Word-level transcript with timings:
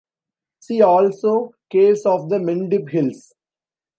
See 0.61 0.81
also 0.81 1.51
Caves 1.69 2.07
of 2.07 2.27
the 2.29 2.37
Mendip 2.39 2.89
Hills. 2.89 3.35